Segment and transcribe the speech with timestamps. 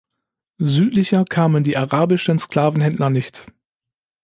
[0.57, 3.51] Südlicher kamen die arabischen Sklavenhändler nicht.